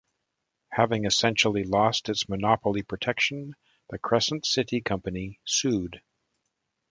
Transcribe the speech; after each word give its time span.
Having 0.71 1.05
essentially 1.05 1.63
lost 1.63 2.09
its 2.09 2.27
monopoly 2.27 2.81
protection, 2.81 3.55
the 3.91 3.99
Crescent 3.99 4.47
City 4.47 4.81
Company 4.81 5.39
sued. 5.45 6.01